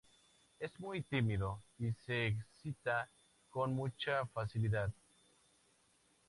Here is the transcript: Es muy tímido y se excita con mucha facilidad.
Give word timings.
Es 0.59 0.79
muy 0.79 1.03
tímido 1.03 1.61
y 1.77 1.91
se 1.91 2.25
excita 2.25 3.07
con 3.51 3.75
mucha 3.75 4.25
facilidad. 4.33 4.91